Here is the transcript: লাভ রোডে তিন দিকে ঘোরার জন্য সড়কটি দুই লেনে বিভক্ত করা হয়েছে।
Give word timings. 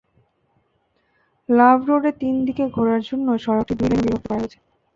লাভ 1.49 1.77
রোডে 1.89 2.11
তিন 2.21 2.35
দিকে 2.47 2.63
ঘোরার 2.75 3.01
জন্য 3.09 3.27
সড়কটি 3.43 3.73
দুই 3.79 3.87
লেনে 3.89 4.03
বিভক্ত 4.05 4.25
করা 4.27 4.39
হয়েছে। 4.39 4.57